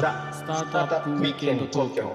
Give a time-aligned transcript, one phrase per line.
[0.00, 2.12] ザ・スタートアップウィークエンド東京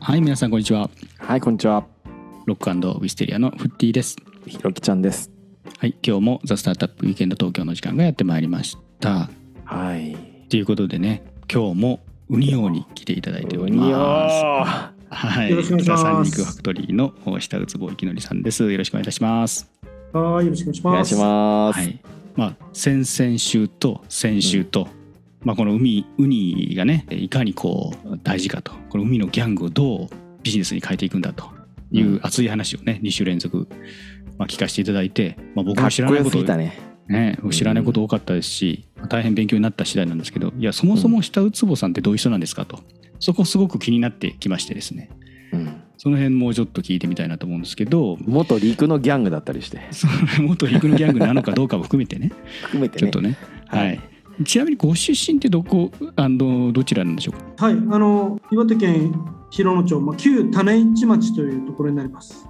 [0.00, 0.88] はい、皆さんこんにちは。
[1.18, 1.84] はい、こんにちは。
[2.46, 4.16] ロックウィステリアのフッティです。
[4.46, 5.30] ひろきちゃんです。
[5.78, 9.28] はい、今日もザ・スタートアップウィークエンド東京の時間がやってまいりました。
[9.66, 10.16] はい。
[10.48, 11.22] ということでね、
[11.52, 12.00] 今日も
[12.30, 14.30] ウニ王に来ていただいておりま
[14.70, 14.94] す。
[15.10, 18.70] はい、よろしくお願いしますファクトリーの下内坪幸則さんです。
[18.70, 19.73] よろしくお願いいたします。
[20.18, 21.80] はい、よろしくお願いします。
[21.80, 22.00] はい。
[22.36, 24.86] まあ先々週と先週と、
[25.42, 30.08] まあこの海ウニがねいかにこう大事かと、この海のギャングをどう
[30.42, 31.50] ビジネスに変えていくんだと
[31.90, 33.66] いう熱い話をね2週連続
[34.38, 36.78] まあ聞かせていただいて、まあ僕も知らないことね。
[37.06, 42.78] ね、知らないこと多かったですし、まあ大変勉強になった次第なんですけどいやそもそも下内坪さんってどういう人なんですかと
[43.18, 45.23] そこすごく気になってきましてですねうん。
[45.96, 48.18] その辺もうちょっと聞いてみたいなと思うんですけど。
[48.20, 50.12] 元陸のギャングだったりして、その
[50.48, 52.32] 元陸のギャングなのかどうかも含めてね。
[52.62, 53.00] 含めてね。
[53.00, 53.36] ちょっとね、
[53.68, 54.00] はい、
[54.44, 57.66] ちなみにご出身ってどこあのどちらなんでしょうか？
[57.66, 59.14] はい、あの岩手県
[59.50, 62.48] 広野町、まあ、旧種市町というところになります。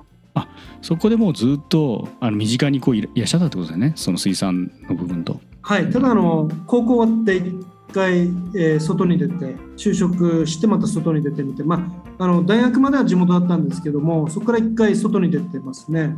[0.82, 3.92] そこでもうずっとあの身近にこういらっしゃったってことですよね？
[3.96, 5.40] その水産の部分と。
[5.62, 7.54] はい、ただあの高校終わって一
[7.94, 8.22] 回、
[8.56, 9.34] えー外に出て
[9.76, 11.76] 就職してまた外に出てみて、ま
[12.18, 16.16] ああの大学までは地元だったんですけども、そこから一回外に出てますね。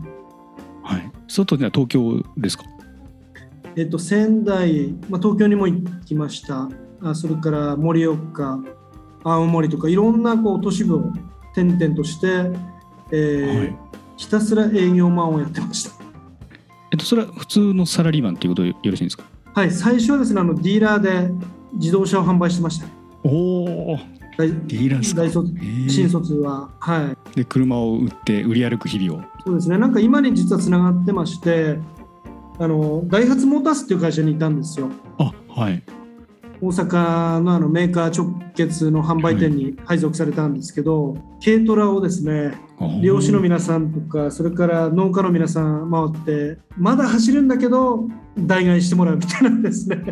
[0.83, 2.65] はい外では東京ですか？
[3.77, 6.69] えっと仙台、まあ、東京にも行きました。
[7.03, 8.59] あそれから盛岡、
[9.23, 10.99] 青森とかいろんなこう都市部を
[11.53, 12.27] 転々として、
[13.13, 13.77] えーはい
[14.17, 15.91] ひたすら営業マンをやってました。
[16.91, 19.25] えっとそれは普通のサラリーマンっていうことでよろしいんですか？
[19.55, 21.31] はい、最初はですね、あのディーラーで
[21.77, 22.87] 自動車を販売してました。
[23.25, 23.99] おお
[24.37, 25.23] 大ディーラーですか。
[25.23, 25.89] 大卒えー。
[25.89, 31.78] 新卒は、はい、で車を売って売り歩く日々をそうですね、なんか今に実はつながってまして、
[32.59, 34.91] あのダイハツモータースっていう会社にいたんですよ。
[35.19, 35.83] あはい
[36.61, 42.59] 大阪のあのメーカー直結の販売店に配属されたんですけど、軽トラをですね、
[43.03, 48.09] 漁師の皆さんとか、それから農家の皆さん回って、まだ走るんだけど、
[48.39, 50.03] 代替してもらうみたいなんですね。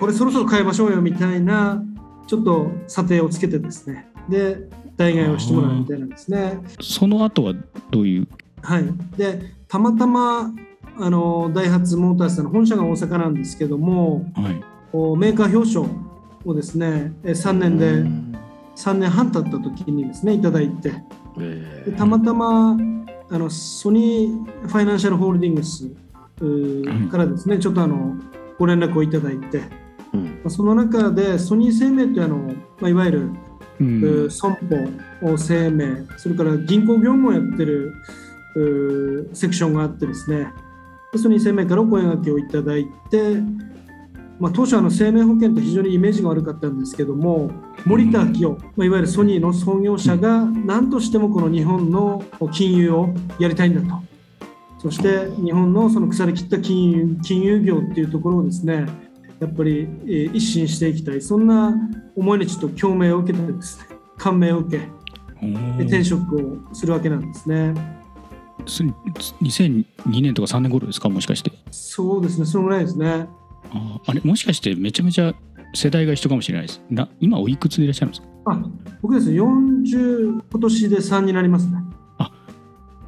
[0.00, 1.82] これそろそろ変えましょうよみたいな、
[2.26, 6.60] ちょっと査定をつけてですね、で、代替をしてもらうみたいなんですね。
[6.80, 7.54] その後は
[7.90, 8.28] どういう？
[8.62, 8.84] はい、
[9.16, 10.52] でたまたま
[10.98, 14.54] あのダイハツモータースの本社が大阪なんですけどもはい。
[15.18, 15.86] メーカー表彰
[16.44, 18.32] をですねえ3年うでん。
[18.76, 20.92] 3年半経った時にですねいただいて。
[21.96, 22.76] たまたま
[23.30, 25.88] あのソニーファイナンシャルホールディングス
[27.10, 28.14] からですねちょっとあの
[28.58, 29.64] ご連絡をいただいて、ま
[30.14, 30.40] うん。
[30.44, 32.36] あその中でソニー生命というあの、
[32.80, 33.30] まあ、いわゆる
[33.80, 34.54] ううん損
[35.20, 37.94] 保生命それから銀行業務をやってる
[38.56, 40.52] うセクションがあってですね
[41.12, 43.34] でソニー生命からお声掛けをいただいて、
[44.40, 47.50] まあ、当初あの生命保険って非常にイメージが悪かったんですけども
[47.84, 54.02] 森田明夫、まあ、いわゆるソニーの創業者が何としてもこの日本の金融をやりたいんだと。
[54.78, 58.86] そして日本のその腐りきった金融金融業っていうところをですね
[59.38, 61.20] やっぱり、えー一新していきたい。
[61.20, 61.72] そんな
[62.16, 64.88] 思いにちょっと共鳴を受けてですね感銘を受け
[65.82, 66.36] 転職
[66.70, 67.74] をするわけなんですね。
[68.66, 69.84] す2002
[70.20, 71.08] 年とか3年頃ですか？
[71.08, 71.52] もしかして。
[71.70, 73.26] そうですねそのぐらいですね。
[73.72, 75.34] ああれもしかしてめちゃめちゃ
[75.74, 76.82] 世代が一緒かもしれないです。
[76.90, 78.28] な今おいくつでいらっしゃるんですか？
[78.46, 78.62] あ
[79.00, 81.78] 僕ですね40今年で3になりますね。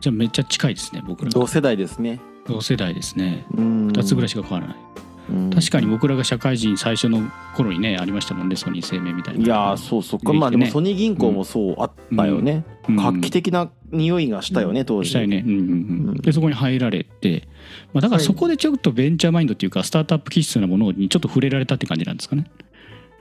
[0.00, 1.30] じゃあめっちゃ近いですね僕ら。
[1.30, 2.20] 同世代ですね。
[2.46, 3.46] 同世代ですね。
[3.50, 7.22] 二2つぐらいしか変わらない、確かに僕らが社会人最初の
[7.56, 9.44] 頃にねありましたもんねソニー生命みたいな。
[9.44, 10.38] いやーそうそうか、ね。
[10.38, 12.96] まあでもソニー銀行もそうあったよね、うん。
[12.96, 15.10] 画期的な匂いがしたよね当時。
[15.10, 15.66] したよね、うんうんうん。
[16.08, 16.16] うん。
[16.16, 17.48] でそこに入られて、
[17.92, 18.26] まあ、だからはい。
[18.26, 22.50] そこでちょっとベンチャーマインドっていうかスタートアップ気質なものにちょっと触れられたって感じなんですかね。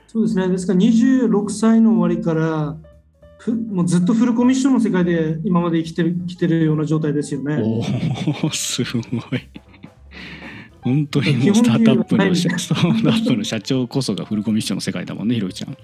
[0.06, 0.48] そうですね。
[0.48, 2.76] ですから26歳の終わりから
[3.38, 7.58] ふもうずっとフルコミッションの世界で今まで生きてる生きてるような状態ですよね。
[7.62, 9.02] おおすごい。
[10.80, 12.16] 本当にもうスタートアップ
[13.36, 15.70] の社長こそがフルコミッションの世界だもんねひろきちゃん。
[15.70, 15.76] ね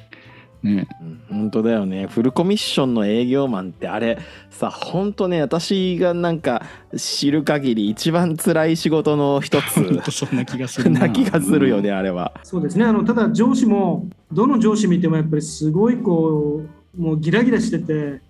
[0.63, 0.87] うん。
[1.29, 2.07] 本当だよね。
[2.07, 4.19] フルコミッションの営業マンってあれ
[4.51, 6.63] さ本当ね私がなんか
[6.97, 11.01] 知る限り一番辛い仕事の一本つ当そんな気がするな。
[11.01, 12.33] な気がするよねあれは。
[12.43, 12.85] そうですね。
[12.85, 16.63] あのただ上司もどの上司見てもやっぱりすごいこ
[16.99, 18.21] うもうギラギラしてて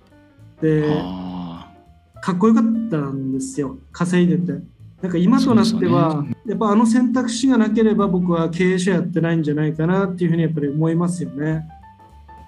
[0.60, 1.72] であ
[2.20, 3.78] かっこよかったんですよ。
[3.92, 4.62] 稼いでて。
[5.02, 11.66] なんか今となっては、やっぱあの選択肢がなければ僕は経営者やってないんじゃないかなっていうふうにやっぱり思いますよね。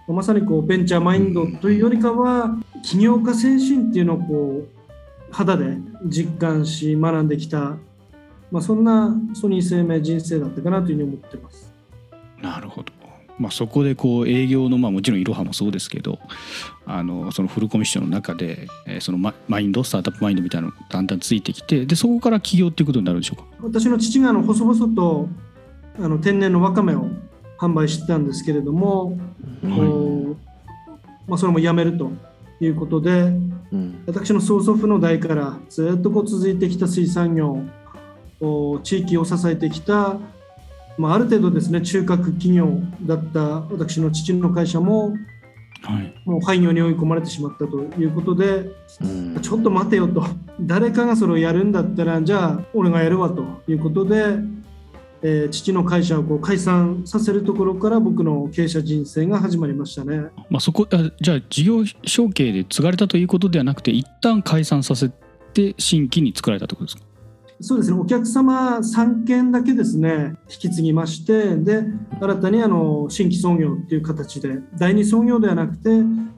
[0.08, 5.76] まさにこうベンチャーマインドというよりかは起業家精神っていうのをこう肌で
[6.06, 7.76] 実感し学んできた
[8.50, 11.72] まあ、そんなソニー生命人生だったかなというふうに思ってます。
[12.42, 12.92] なるほど。
[13.38, 16.18] まあ、そこでこう営業のまあもちろんいろはもそうですけど
[16.84, 23.44] あのそのフルコミッションの中で、えーそのママインドスタートアップマインドみたいなのがだんだんついてきてでそこから起業っていうことになるんでしょうか？
[23.62, 25.28] 私の父があの細々と
[25.98, 27.06] あの天然のわかめを
[27.62, 29.16] 販売してたんですけれども、
[29.62, 30.36] こう
[31.28, 32.10] まあ、それもやめると
[32.60, 33.32] いうことで
[33.72, 34.02] うん。
[34.06, 37.62] 私の曽祖父の代からずっとこう続いてきた水産業
[38.40, 40.18] お地域を支えてきた、
[40.98, 42.68] まあ、ある程度ですね中核企業
[43.02, 45.14] だった私の父の会社も
[45.84, 46.14] はい。
[46.24, 48.70] もう廃業に追い込まれてしまったということで
[49.00, 49.38] うん。
[49.40, 50.24] ちょっと待てよと。
[50.60, 54.36] 誰かがそれをやるんだったらじゃあ俺がやるわということで、
[55.22, 60.22] えー父の会社をこう解散させるところから僕の経営者人生が始まりましたね。
[60.50, 65.10] まあ、そこあじゃあ事業承継で継がれたということではなくて一旦解散させ
[65.54, 67.12] て新規に作られたということですか？
[67.64, 67.96] そうですね。
[67.96, 71.84] お客様3件だけですね引き継ぎましてで
[72.20, 75.90] 新たにあの新規創業という形で第二創業ではなくて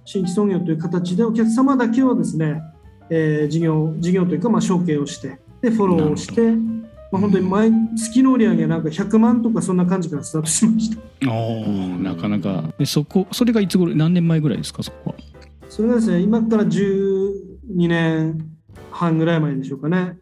[0.04, 2.60] 新規創業という形でお客様だけをですね、
[3.08, 6.52] えー事業事業というかまあ承継をしてでフォローをして、
[7.14, 11.00] まあ、本当に毎月の売り上げなんか100万とかそんな感じからスタートしました。
[11.30, 12.64] ああなかなか。
[12.76, 15.14] でそこそれがいつ頃何年前ぐらいですかそこは？
[15.68, 17.30] それがですね今から12
[17.86, 18.50] 年
[18.90, 20.18] 半ぐらい前でしょうかね。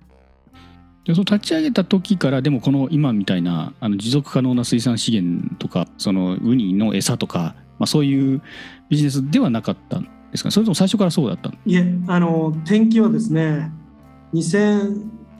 [1.06, 8.42] でその立ち上げた時からでもこの今みたいなあの持続可能な水産資源とかそのウニの餌とか、まあ、そういう
[8.90, 10.48] ビジネスではなかったんですか？
[10.48, 13.72] ねそれとも最初からそうだったんいえあの転機はですね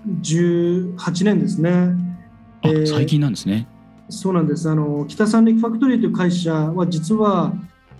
[0.06, 1.70] 2018年ですね。
[2.62, 3.66] あ、えー最近なんですね。
[4.08, 4.69] そうなんです。
[4.69, 7.52] あの北三陸ファクトリーという会社は実は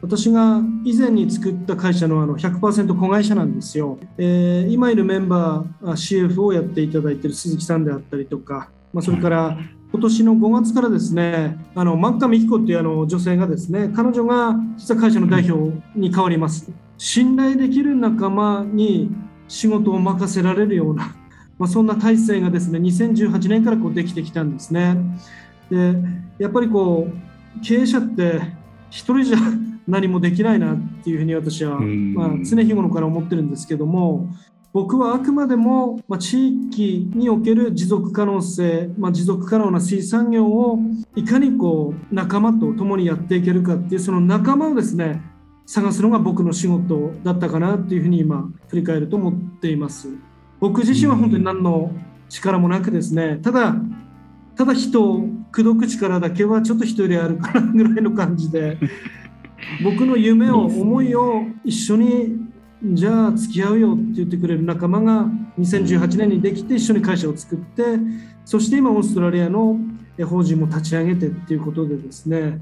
[0.03, 9.59] 私が以前に作った会社のあの100%子会社なんですよ、えー今いるメンバーあ CF をやっていただいている鈴木さんであったりとか、まあ、それから
[9.93, 16.71] 今年の5月からですねあの真美彦っていうあの女性がですね彼女が実は会社の代表に変わります。
[16.99, 19.11] 信頼できる仲間に
[19.49, 21.15] 仕事を任せられるような、
[21.63, 24.97] まあ、そんな体制がですね2018年からこうできてきたんですね
[25.71, 25.95] で
[26.41, 28.41] やっぱりこう経営者って
[28.91, 29.39] 一人じゃ
[29.87, 34.29] 何もできないなっていうふうに私は、うんまあ、常日頃から思ってるんですけども
[34.73, 40.81] 僕はあくまでも、まあ、地域における持続可能性、まあ、持続可能な水産業を
[41.15, 45.23] いかにこう仲間と共にやっていけるかっていうその仲間をですね
[45.67, 50.09] 探すのが僕の仕事だったかなっていうふうに今振り返ると思っています。
[50.63, 51.91] 僕自身は本当に何の
[52.29, 53.75] 力もなくですねただ
[54.55, 58.79] ただ人を口説く力だけはちょっと人よりあるかなぐらいの感じで
[59.83, 62.37] 僕の夢を思いを一緒に
[62.81, 65.29] じゃあ付き合うよって言ってくれる仲間が
[65.59, 67.83] 2018年にできて一緒に会社を作って
[68.45, 69.81] そして今オーストラリアの
[70.17, 72.61] え法人も立ち上げてっていうことでですね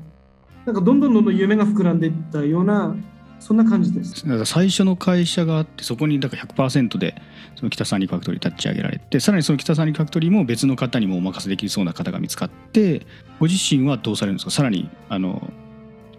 [0.65, 2.97] なんかどんどんどんどん夢が膨らんでいったような
[3.41, 4.23] そんな感じです。
[4.27, 7.15] だから最初の会社があってそこにだから100%で
[7.57, 13.07] その北三陸ファクトリー立ち上げられてさらにその北三陸ファクトリーも別の方にもお任せできそうな方が見つかって
[13.41, 14.51] ご自身はどうされるんですか？
[14.51, 15.43] さらにあの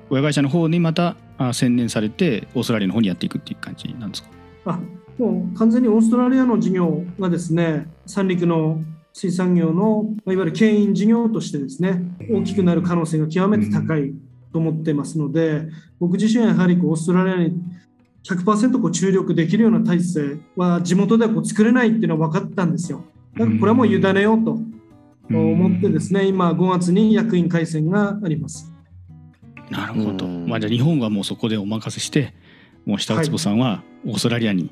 [0.09, 4.29] 親会社の方にまたあ専念されてオーストラリアの方にやっていくっていう感じなんですか？
[4.65, 4.79] あ
[5.17, 8.81] もう完全にオーストラリアの事業がですね三陸の
[9.13, 12.01] 水産業のまあいわゆる牽引事業としてですね
[12.31, 14.13] 大きくなる可能性が極めて高い
[14.51, 15.67] と思ってますので
[15.99, 17.53] 僕自身はやはりこうオーストラリアに
[18.23, 23.03] 100%こう注力できるような体制は地元ではこう作れないっていうのは分かったんですよ。
[23.33, 24.59] だからこれはもう委ねようと
[25.29, 28.71] 思ってですね今5月に役員改選があります。
[29.69, 30.47] なるほど、うん。
[30.47, 32.33] まあ、じゃあ日本はもうそこでお任せして
[32.85, 34.71] もう下尾坪さんはオーストラリアに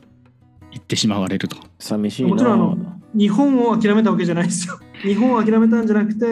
[0.71, 2.29] 行ってしまわれると、寂しいな。
[2.29, 2.77] もちろんあの
[3.15, 4.79] 日本を諦めたわけじゃないですよ。
[5.01, 6.25] 日本を諦めたんじゃなくて、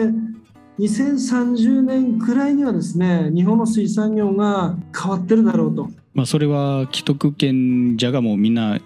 [0.78, 5.90] 2030年くらいにはですね、日本の水産業が変わってるだろうと。
[6.14, 8.78] まあ、それは既得権者がもうみんな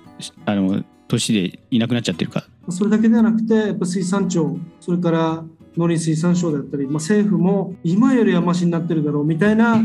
[0.47, 5.45] あの年でいなくなっちゃってるかそれだけではなくて、やっぱ水産庁、それから
[5.77, 9.77] 農林水産省であったり、まあ、政府も今よりはマシになってるだろうみたいな、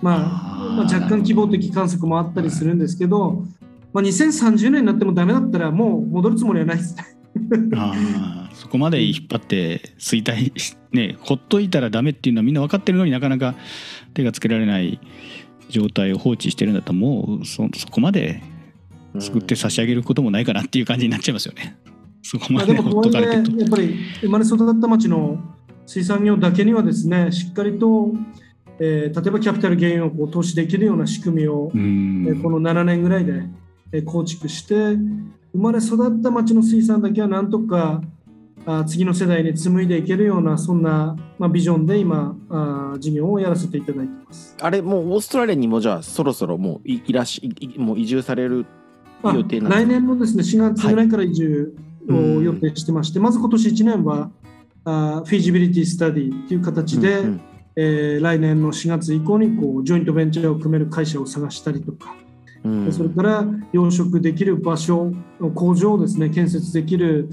[0.00, 0.18] まあ、
[0.76, 3.44] まあ、若干希望的観測もあったりするんですけど、
[3.92, 7.06] まあ、2030年になってもダメだったらもう戻るつもりはないですね。
[8.58, 13.54] そこまで引っ張って衰退しねほっといたらダメっていうのはみんな分かってるのになかなか
[14.14, 15.00] 手がつけられない
[15.68, 18.42] 状態を放置してるんだったらもうそそこまで
[19.20, 21.76] 作って差し上げることもないかなっていう感じになっちゃいますよね。
[22.22, 23.56] そこままあ、ででほっもとかれてると。
[23.56, 25.38] やっぱり生まれ育った町の
[25.86, 28.12] 水産業だけにはですねしっかりと、
[28.80, 33.44] えー例えばキャピタルゲインをこう投資できるような仕組みを、うんえーこの7年ぐらいで、
[33.92, 34.96] えー構築して
[35.52, 38.02] 生まれ育った町の水産だけはなんとか、
[38.66, 44.56] あ次の世代に紡いでいけるようなそんな、まあ、ビジョンで今あ事業をやらせていただいてます。
[44.60, 48.66] あれもうオーストラリアにもじゃあそろそろもういいらしいいもう移住される
[49.22, 49.84] あ予定なんですか？
[49.84, 51.74] 来年のですね4月ぐらいから移住
[52.08, 54.30] をうん予定してまして、まず今年1年は
[54.84, 57.40] あフィジビリティスタディっていう形で、うんうん。
[57.76, 62.16] えー来年の4月以降にこうジョイントベンチャーを組める会社を探したりとか、
[62.64, 62.86] うん。
[62.86, 65.12] でそれから養殖できる場所
[65.54, 67.28] 工場をですね建設できる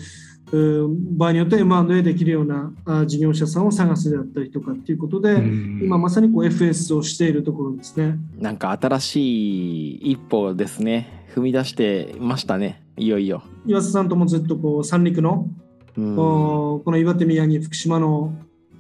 [0.52, 5.80] 場合によって M&A できるようなあ事業者さんを探すであったりとかっていうことで、うん。
[5.84, 8.18] 今まさにこう FS をしているところですね。
[8.38, 11.26] なんか新しい一歩ですね。
[11.34, 12.84] 踏み出してましたね。
[12.98, 15.50] いよいよ、岩瀬さんともずっとこう三陸の
[15.98, 16.16] うん。
[16.16, 18.34] この岩手、宮城、福島の、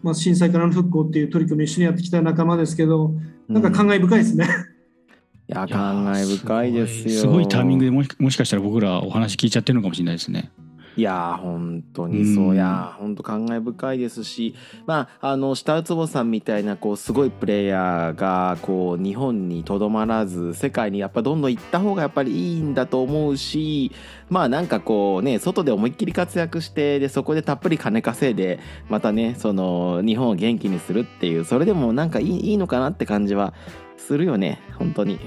[0.03, 3.11] まあ、震災からの復興っていう取り組みを一緒にやってきた仲間ですけど、
[3.47, 4.45] なんか感慨深いですね。
[5.47, 7.09] いやいや感慨深いですよ。
[7.09, 10.51] すごいすごいタイミングでもしもしかしたら僕らお話聞いちゃってるのかもしれないですね。
[10.97, 23.91] いやー本当にそうやー本当感慨深いですしまああの下ウツボさんみたいなこうすごいプレイヤーがこう日本にとどまらず世界にやっぱどんどん行った方がやっぱりいいんだと思うし
[24.29, 28.59] まあなんかこうね外で思いっきり活躍してでそこでたっぷり金稼いで
[28.89, 33.53] またねその日本を元気にするっていうそれでもなんかいいいいのかなって感じは
[33.97, 35.19] するよね本当に。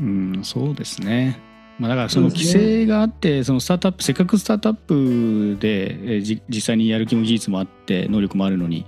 [0.00, 1.40] うん、そうですね。
[1.78, 8.86] まあ、だからその規制があってそのスタートアップせっかくスタートアップでえ実際にやる気も技術もあって能力もあるのに、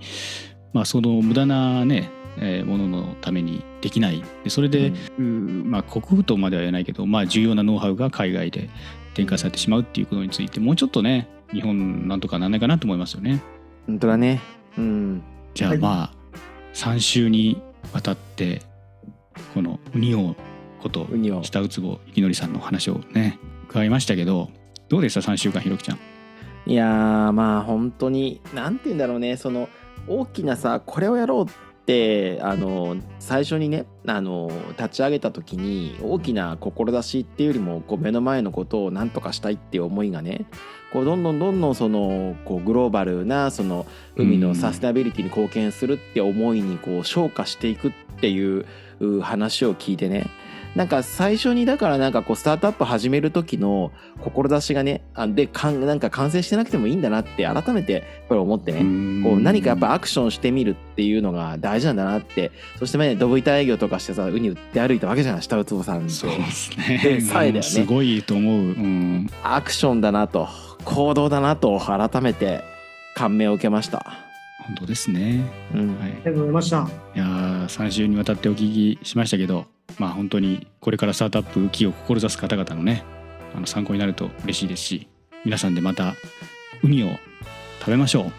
[0.72, 8.70] まあ、その無駄なねえーもののためにできないでそれで、うーまあ、国府とまでは言えないけど、まあ、重要なノウハウが海外で
[9.14, 13.42] 展開されてしまうっていうことについてもうちょっとね日本なんとかなんないかなと思いますよね。
[13.86, 14.40] 本当だね。
[14.76, 15.22] うん。
[15.54, 16.12] じゃあはいまあ
[16.74, 17.60] 3週に
[17.92, 18.62] わたって
[19.54, 20.36] このウニオ
[20.78, 21.06] こと。
[21.42, 24.48] 下ウツボゆきのりさんの話をね伺いましたけど
[24.88, 25.98] どうでした？3週間ひろきちゃん。
[26.66, 29.68] いやーまあ本当になんて言うんだろうねその
[30.06, 31.48] 大きなさこれをやろうっ
[31.86, 40.44] てあの最初にねあの立ち上げた時に大きな志っていうよりもこう目の前のことを何とかしたいっていう思いがね
[40.92, 48.66] こうどんどんどんどんそのこうグローバルなその海のサステナビリティに貢献するって思いにこう昇華していくっていう
[49.00, 50.26] う話を聞いてね
[50.78, 67.00] なんか最初にだからなんかこうスタートアップ始める時の志がねあでかんなんか完成してなくてもいいんだなって改めてやっぱり思ってね、こう何かやっぱアクションしてみるっていうのが大事なんだなってそしてねドブ板営業とかしてさウニ売って歩いたわけじゃない下ウツボさんそうですね。
[67.02, 68.54] でさえだよねすごいと思う。
[68.54, 69.28] うん。
[69.42, 70.48] アクションだなと
[70.84, 72.62] 行動だなと改めて
[73.16, 74.06] 感銘を受けました、
[74.64, 75.44] 本当ですね。
[75.74, 76.10] うんはい。
[76.10, 76.88] ありがとうございました。
[77.16, 79.66] いやー3週にわたってお聞きしましたけど、
[79.98, 83.04] まあ本当にこれからスタートアップ企業を志す方々のね、
[83.54, 85.08] あの参考になると嬉しいですし、
[85.44, 86.14] 皆さんでまた
[86.82, 87.10] ウニを
[87.80, 88.30] 食べましょ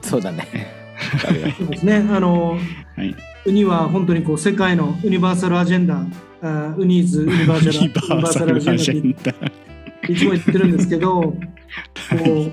[0.00, 0.82] そうだね
[1.20, 2.06] そうですね。
[2.10, 2.58] あの、
[2.96, 3.00] う。
[3.00, 3.14] はい。
[3.44, 6.06] ウニは本当にこう世界のユニバーサルアジェンダ、
[6.42, 9.32] あウニーズユニバーサルユニバーサルアジェンダ。
[10.08, 11.36] いつも言ってるんですけど、 こ
[12.20, 12.52] う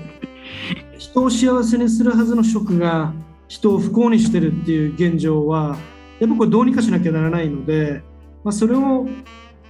[0.98, 3.12] 人を幸せにするはずの職が
[3.48, 5.76] 人を不幸にしてるっていう現状は、
[6.20, 8.02] やっぱこれどうにかしなきゃならないので、
[8.44, 9.06] まあ、それを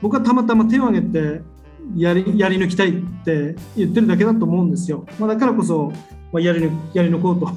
[0.03, 1.43] 僕はたまたま手を挙げて
[1.97, 2.93] やりやり抜きたいっ
[3.25, 5.07] て言ってるだけだと思うんですよ。
[5.19, 5.93] まあ、だからこそ、
[6.33, 7.53] まあ、やり抜やり抜こうという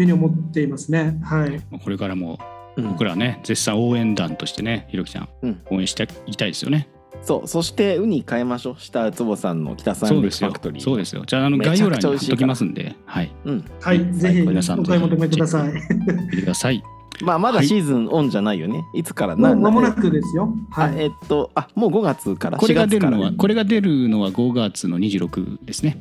[0.00, 1.20] ふうに思っていますね。
[1.22, 1.60] はい。
[1.82, 2.38] これからも
[2.76, 6.88] うん僕らはね、絶賛応援団としてね、ひろきちゃん、うん応援していきたいですよね。
[7.22, 10.82] そうそしてウニ変えましょう下ウツボさんの北サンドイッそうですよチファクトリー。
[10.82, 11.22] そうですよ。
[11.26, 13.34] じゃあ、あの概要欄に貼っときますんで、はい。
[13.44, 15.72] うんはい、ぜひ皆さんお買い求めください。
[15.72, 16.82] 見てください。
[17.22, 17.66] まあまだはい。
[17.66, 20.54] シーズンオンじゃないよね、い、つからもう間もなくくですよ。
[20.70, 21.02] はあい。
[21.02, 22.58] えっとあもう5月から。
[22.58, 23.10] これが4月から。
[23.10, 25.98] 出るのは、これが出るのは5月の26ですね。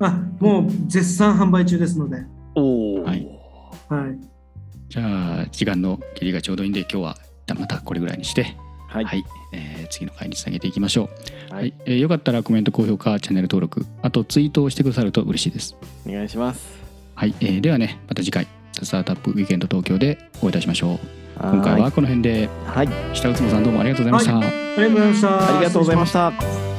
[0.00, 2.18] あ、もう絶賛販売中ですので。
[2.54, 3.26] おお、はい。
[3.88, 4.18] はい。
[4.88, 8.56] じゃあ、時間の切りがちょうどいいんで、今日は一旦またこれぐらいにして、
[8.88, 11.10] はい、はい、えー次の回につなげていきましょ
[11.50, 11.52] う。
[11.52, 15.76] ははいい、えーよかったらコメント、高評価、チャンネル登録、あとツイートをしてくださると嬉しいです。
[16.08, 16.64] お願いします。
[17.14, 18.46] はい、えーではね、また次回、
[18.82, 20.98] スタートアップウィーケンド東京でお会いいたしましょう。
[21.40, 24.48] 今回はこの辺で、はい下内坪さんどうもありがとうございました。
[24.76, 25.56] ありがとうございました。
[25.56, 26.73] ありがとうございました